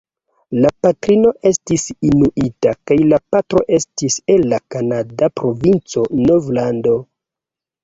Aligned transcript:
La 0.61 0.69
patrino 0.85 1.33
estis 1.49 1.83
inuita 2.11 2.73
kaj 2.91 2.97
la 3.13 3.21
patro 3.35 3.63
estis 3.79 4.19
el 4.37 4.49
la 4.55 4.61
kanada 4.77 5.31
provinco 5.43 6.07
Novlando. 6.27 6.99